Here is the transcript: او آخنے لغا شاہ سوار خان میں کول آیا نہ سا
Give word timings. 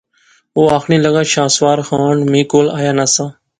او 0.55 0.61
آخنے 0.77 0.97
لغا 1.05 1.23
شاہ 1.33 1.47
سوار 1.55 1.79
خان 1.87 2.17
میں 2.31 2.43
کول 2.51 2.67
آیا 2.77 2.91
نہ 2.97 3.05
سا 3.13 3.25